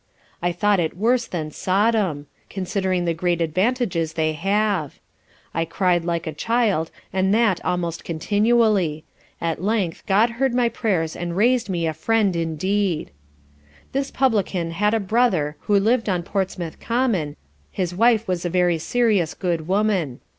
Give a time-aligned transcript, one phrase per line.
[0.41, 4.97] I thought it worse than Sodom (considering the great advantages they have)
[5.53, 9.03] I cryed like a child and that almost continually:
[9.39, 13.11] at length GOD heard my prayers and rais'd me a friend indeed.
[13.91, 17.35] This publican had a brother who lived on Portsmouth common,
[17.71, 20.19] his wife was a very serious good woman.